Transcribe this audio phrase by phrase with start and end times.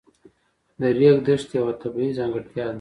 [0.79, 2.69] د ریګ دښتې یوه طبیعي ځانګړتیا ده.